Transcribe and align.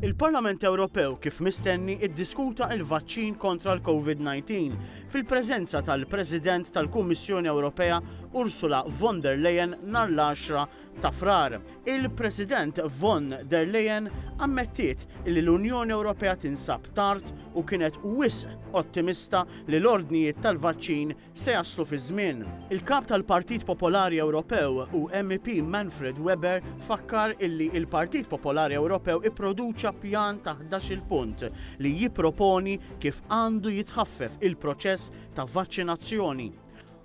Il-Parlament 0.00 0.62
Ewropew 0.62 1.16
kif 1.18 1.40
mistenni 1.42 1.96
iddiskuta 2.06 2.68
il-vaċċin 2.70 3.34
kontra 3.34 3.74
l-COVID-19 3.74 4.76
fil-preżenza 5.10 5.82
tal-President 5.82 6.70
tal-Kummissjoni 6.70 7.50
Ewropea 7.50 7.98
Ursula 8.38 8.84
von 8.86 9.18
der 9.24 9.40
Leyen 9.42 9.74
nar 9.90 10.06
l-10 10.06 10.68
ta' 11.00 11.10
frar. 11.14 11.56
Il-President 11.86 12.78
von 13.00 13.26
der 13.46 13.66
Leyen 13.70 14.06
ammettiet 14.42 15.02
li 15.30 15.40
l-Unjoni 15.42 15.94
Ewropea 15.94 16.36
tinsab 16.42 16.86
tard 16.94 17.26
u 17.58 17.62
kienet 17.66 17.98
wis 18.04 18.44
ottimista 18.78 19.44
li 19.66 19.78
l-ordnijiet 19.80 20.38
tal-vaċċin 20.46 21.12
se 21.34 21.54
jaslu 21.58 21.86
fi 21.88 21.98
żmien. 22.02 22.46
Il-kap 22.70 23.06
tal-Partit 23.10 23.66
Popolari 23.66 24.22
Ewropew 24.22 24.78
u 24.94 25.02
MP 25.10 25.58
Manfred 25.62 26.18
Weber 26.22 26.62
fakkar 26.86 27.34
illi 27.42 27.70
il-Partit 27.78 28.28
Popolari 28.30 28.78
Ewropew 28.78 29.26
ipproduċa 29.30 29.87
ħareġ 29.88 30.00
pjan 30.02 30.38
ta' 30.44 30.54
11 30.60 31.02
punt 31.08 31.44
li 31.82 31.92
jipproponi 32.02 32.74
kif 33.00 33.20
għandu 33.32 33.72
jitħaffef 33.78 34.40
il-proċess 34.48 35.12
ta' 35.36 35.46
vaċċinazzjoni 35.48 36.48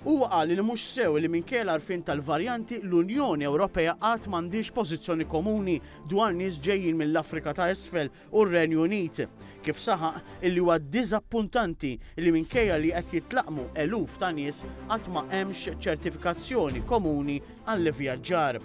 Huwa 0.04 0.28
qal 0.28 0.50
li 0.52 0.58
mhux 0.60 0.82
sew 0.98 1.14
li 1.16 1.30
minkejl 1.32 1.70
għarfien 1.78 2.02
tal-varjanti 2.04 2.82
l-Unjoni 2.84 3.48
Ewropea 3.48 3.94
għat 4.04 4.28
m'għandix 4.28 4.74
pożizzjoni 4.76 5.28
komuni 5.32 5.78
dwar 6.12 6.36
nies 6.36 6.58
ġejjin 6.60 7.00
mill-Afrika 7.00 7.54
ta' 7.56 7.70
Esfel 7.72 8.10
u 8.36 8.44
r-Renju 8.44 8.84
Unit. 8.84 9.24
Kif 9.64 9.80
saħaq 9.80 10.44
illi 10.50 10.60
huwa 10.60 10.76
diżappuntanti 10.84 11.94
li 12.20 12.36
minkejja 12.36 12.82
li 12.84 12.92
qed 13.00 13.18
jitlaqmu 13.22 13.70
eluf 13.88 14.20
ta' 14.20 14.34
nies 14.36 14.66
qatt 14.92 15.08
ma 15.08 15.24
hemmx 15.32 15.80
ċertifikazzjoni 15.80 16.84
komuni 16.84 17.40
għall 17.64 17.96
vjagġar 17.96 18.60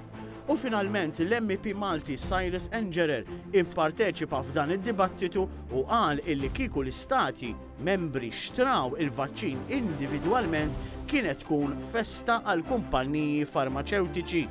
U 0.51 0.57
finalment 0.57 1.19
l-MP 1.20 1.75
Malti 1.77 2.15
Cyrus 2.16 2.66
Engerer 2.77 3.25
imparteċipa 3.61 4.38
f'dan 4.48 4.71
id-dibattitu 4.79 5.43
u 5.77 5.83
qal 5.91 6.23
illi 6.24 6.48
kiku 6.57 6.80
l-istati 6.80 7.51
membri 7.85 8.30
xtraw 8.32 8.95
il-vaċċin 8.96 9.66
individualment 9.77 10.79
kienet 11.10 11.43
tkun 11.45 11.74
festa 11.90 12.38
għal 12.49 12.65
kumpanniji 12.71 13.45
farmaceutiċi. 13.51 14.43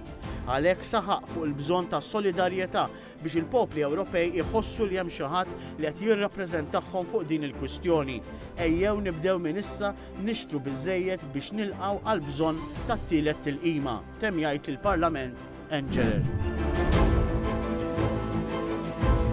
Għalek 0.45 0.85
saħaq 0.85 1.25
fuq 1.33 1.49
il-bżon 1.49 1.89
ta' 1.95 2.03
solidarieta 2.11 2.85
biex 3.23 3.39
il-popli 3.41 3.81
Ewropej 3.89 4.37
iħossu 4.43 4.85
li 4.91 5.01
hemm 5.01 5.09
xi 5.09 5.25
ħadd 5.33 5.81
li 5.81 5.89
qed 5.89 6.05
jirrappreżentahom 6.11 7.09
fuq 7.09 7.25
din 7.33 7.49
il-kwistjoni. 7.49 8.19
Ejjew 8.69 8.95
nibdew 9.09 9.41
minn 9.47 9.57
issa 9.65 9.95
nixtru 10.21 10.61
biżejjed 10.69 11.25
biex 11.33 11.55
nilqaw 11.57 12.03
għal 12.05 12.21
bżonn 12.29 12.61
tat-tielet 12.85 13.49
il 13.55 13.59
qima 13.65 13.97
Temm 14.21 14.43
jgħid 14.45 14.75
il-Parlament 14.77 15.47
and 15.69 15.91
Jared. 15.91 16.56